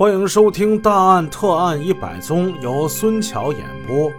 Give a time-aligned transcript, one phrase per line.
[0.00, 4.10] 欢迎收听《大案特案一百宗》，由孙桥演播。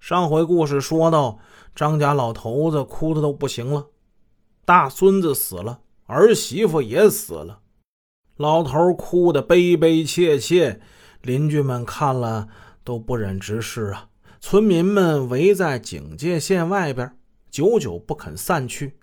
[0.00, 1.38] 上回故事说到，
[1.72, 3.86] 张家老头子哭的都不行了，
[4.64, 7.60] 大孙子死了，儿媳妇也死了，
[8.36, 10.80] 老头哭的悲悲切切，
[11.20, 12.48] 邻居们看了
[12.82, 14.08] 都不忍直视啊。
[14.40, 17.16] 村民们围在警戒线外边，
[17.52, 18.96] 久久不肯散去。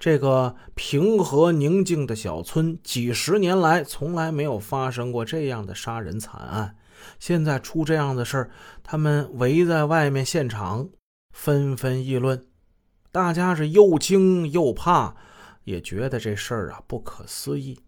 [0.00, 6.74] 这个平和宁静的小村，几十年来从来没有发生过这样的杀人惨案。
[7.18, 8.50] 现在出这样的事儿，
[8.82, 10.88] 他们围在外面现场，
[11.34, 12.42] 纷纷议论。
[13.12, 15.14] 大家是又惊又怕，
[15.64, 17.78] 也觉得这事儿啊不可思议。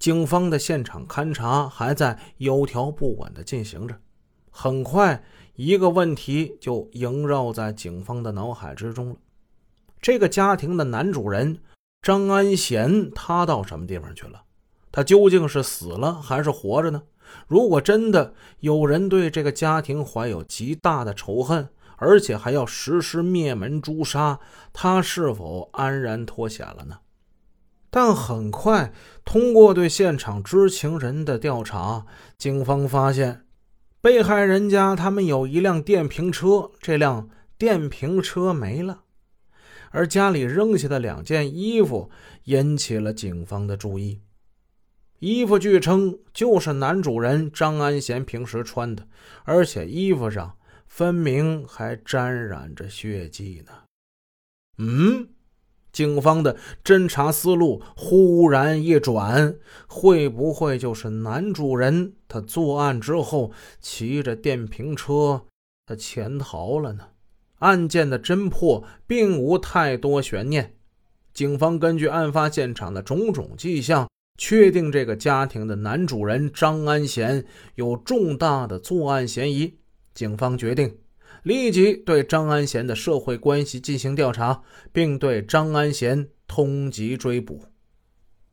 [0.00, 3.96] 警方的现场勘查还在有条不紊地进行着。
[4.50, 5.22] 很快，
[5.54, 9.16] 一个问题就萦绕在警方的脑海之中了。
[10.04, 11.60] 这个家庭的男主人
[12.02, 14.42] 张安贤，他到什么地方去了？
[14.92, 17.04] 他究竟是死了还是活着呢？
[17.48, 24.38] 如果真的有人对这个家庭怀有极大的仇恨，而且还要实施灭门诛杀，
[24.74, 26.98] 他是否安然脱险了呢？
[27.88, 28.92] 但很快，
[29.24, 32.04] 通过对现场知情人的调查，
[32.36, 33.46] 警方发现，
[34.02, 39.03] 被害人家他们有一辆电瓶车，这辆电瓶车没了。
[39.94, 42.10] 而家里扔下的两件衣服
[42.46, 44.20] 引起了警方的注意。
[45.20, 49.06] 衣服据称就是男主人张安贤平时穿的，
[49.44, 53.72] 而且衣服上分明还沾染着血迹呢。
[54.78, 55.28] 嗯，
[55.92, 59.56] 警方的侦查思路忽然一转，
[59.86, 65.44] 会不会就是男主人他作案之后骑着电瓶车
[65.86, 67.10] 他潜逃了呢？
[67.58, 70.74] 案件的侦破并无太多悬念，
[71.32, 77.44] 警方根据案发现场的种种迹象，确定这个家庭的男主人张安贤
[77.76, 79.78] 有重大的作案嫌疑。
[80.12, 80.96] 警方决定
[81.42, 84.62] 立即对张安贤的社会关系进行调查，
[84.92, 87.62] 并对张安贤通缉追捕。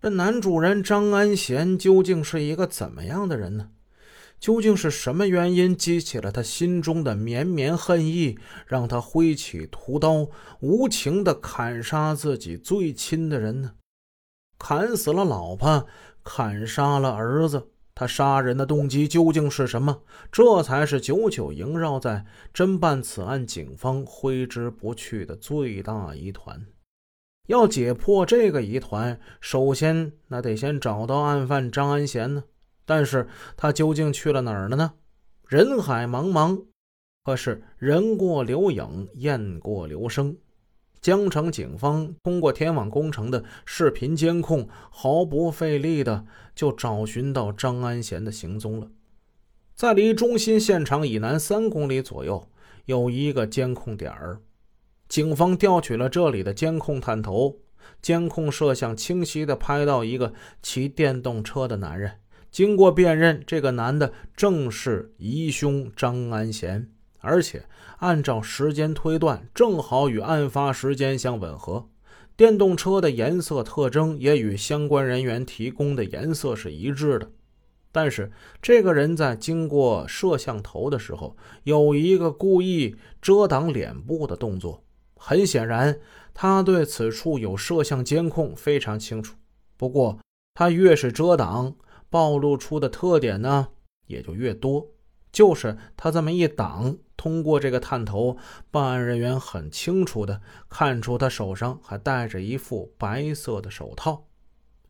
[0.02, 3.70] 这男主人张安贤究竟是一个怎么样的人呢？
[4.42, 10.28] 究竟是什么原因激起了他心中的绵绵恨意，让他挥起屠刀，
[10.62, 13.74] 无情地砍杀自己最亲的人呢？
[14.58, 15.86] 砍死了老婆，
[16.24, 20.02] 砍杀了儿子，他杀人的动机究竟是什么？
[20.32, 26.66] 这才是久久萦绕在侦办此案警方挥之不去的最大疑团。
[27.48, 32.46] 要解破这个疑团，首先那得先找到案犯张安贤呢。
[32.86, 34.94] 但是他究竟去了哪儿了呢？
[35.48, 36.66] 人海茫茫，
[37.24, 40.38] 可是人过留影，雁过留声。
[41.02, 48.88] 江城警方通过天网工程的视频监控，毫不费力的就找寻到张安贤的行踪了。
[49.74, 52.48] 在离中心现场以南三公里左右，
[52.86, 54.42] 有一个监控点儿。
[55.10, 57.58] 警方调取了这里的监控探头，
[58.02, 62.21] 监控摄像清晰的拍到一个骑电动车的男人。
[62.52, 66.90] 经过辨认，这个男的正是疑凶张安贤，
[67.20, 67.64] 而且
[68.00, 71.88] 按照时间推断，正好与案发时间相吻合。
[72.36, 77.32] 电动车的颜色特征也与相关人员提供的颜色是一致的。
[77.94, 78.32] 但是，
[78.62, 84.84] 这个人在经过摄像头的时候，有一个故意遮挡脸部的动作。
[85.16, 86.00] 很显然，
[86.34, 89.36] 他对此处有摄像监控非常清楚。
[89.78, 90.18] 不过，
[90.54, 91.76] 他越是遮挡，
[92.12, 93.70] 暴露出的特点呢，
[94.06, 94.86] 也就越多。
[95.32, 98.36] 就是他这么一挡，通过这个探头，
[98.70, 104.28] 办案人员很清楚的看出他手上还戴着一副白色的手套。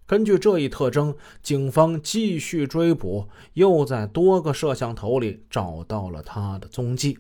[0.08, 7.20] 根据这一特征，警方继续追捕，又在多个摄像头里找到了他的踪迹。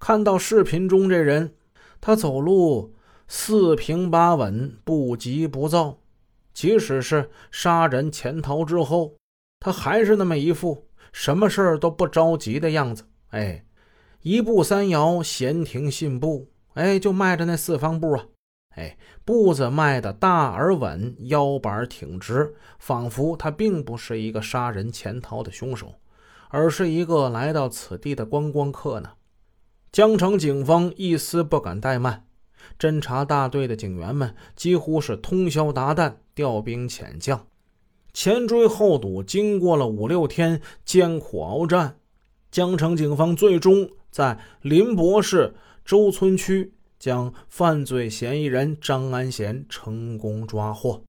[0.00, 1.54] 看到视频中这人，
[2.00, 2.94] 他走路
[3.28, 5.98] 四平八稳，不急不躁。
[6.58, 9.14] 即使是杀人潜逃之后，
[9.60, 13.04] 他还是那么一副什么事儿都不着急的样子。
[13.28, 13.64] 哎，
[14.22, 16.50] 一步三摇，闲庭信步。
[16.74, 18.26] 哎，就迈着那四方步啊。
[18.70, 25.94] 哎，步子迈得大而稳，腰板挺直，仿佛他并不是一个杀人潜逃的凶手，
[26.48, 29.12] 而是一个来到此地的观光客呢。
[29.92, 32.24] 江城警方一丝不敢怠慢。
[32.78, 37.46] 侦查大队的警员们几乎是通宵达旦，调兵遣将，
[38.12, 39.22] 前追后堵。
[39.22, 41.96] 经过了五六天艰苦鏖战，
[42.50, 51.02] 江城警方最终在林博市周村区将犯罪嫌疑人张安贤成功抓获。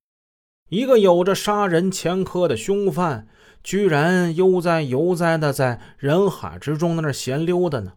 [0.69, 3.27] 一个有着杀人前科的凶犯，
[3.63, 7.93] 居然悠哉悠哉的在人海之中在那闲溜达呢，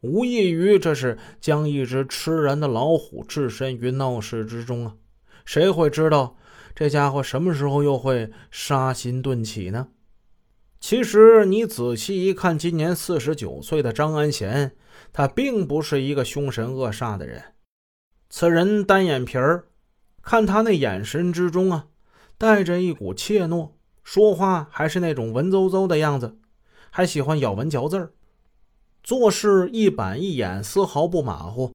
[0.00, 4.94] 无异于这是将一只吃人的老虎置身于闹市之中啊！
[5.44, 6.36] 谁会知道
[6.74, 9.88] 这家伙什么时候又会杀心顿起呢？
[10.80, 14.76] 其实你仔细一看，今年四十九岁的张安贤，
[15.12, 17.42] 他并不是一个凶神恶煞的人。
[18.30, 19.66] 此人单眼皮儿，
[20.22, 21.86] 看他那眼神之中啊。
[22.40, 23.72] 带着一股怯懦，
[24.04, 26.38] 说话还是那种文绉绉的样子，
[26.88, 28.12] 还喜欢咬文嚼字儿，
[29.02, 31.72] 做事一板一眼，丝毫不马虎。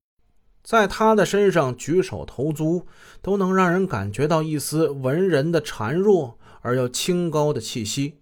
[0.63, 2.87] 在他的身上举手投足
[3.21, 8.21] 都能让人感觉到一丝文人的孱弱而又清高的气息。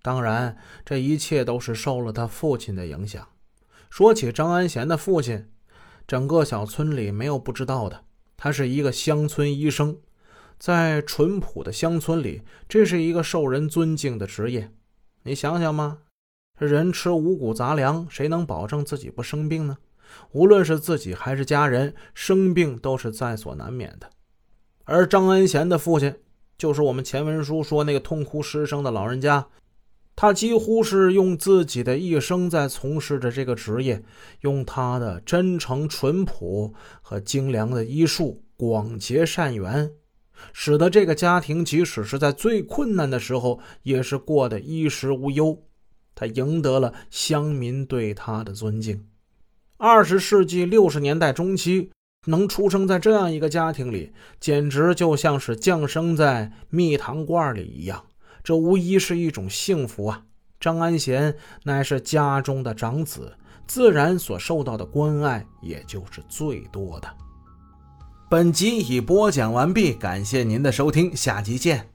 [0.00, 3.28] 当然，这一切都是受了他父亲的影响。
[3.90, 5.50] 说起张安贤的父亲，
[6.06, 8.04] 整个小村里没有不知道的，
[8.36, 9.98] 他是一个乡村医生。
[10.58, 14.72] 在淳朴的乡村里，这是一个受人尊敬的职业。
[15.24, 15.98] 你想想嘛，
[16.66, 19.76] 人吃五谷杂粮，谁能保证自己不生病呢？
[20.32, 24.10] 无论是自己还是家人，生病都是在所难免的。
[24.84, 26.14] 而张恩贤的父亲，
[26.58, 29.46] 就是我们前文书说那个痛哭失声的老人家，
[30.14, 34.02] 他几乎是用自己的一生在从事着这个职业，
[34.40, 39.90] 用他的真诚、淳朴和精良的医术，广结善缘。
[40.52, 45.62] 使得这个家庭，即使是在最困难的时候，也是过得衣食无忧。
[46.14, 49.06] 他赢得了乡民对他的尊敬。
[49.76, 51.90] 二十世纪六十年代中期，
[52.26, 58.04] 能出生在这样一个家庭里，简直就像是降生在蜜糖罐里一样。
[58.44, 60.22] 这无疑是一种幸福啊！
[60.60, 63.32] 张安贤乃是家中的长子，
[63.66, 67.08] 自然所受到的关爱也就是最多的。
[68.30, 71.91] 本集已播讲完毕，感谢您的收听，下集见。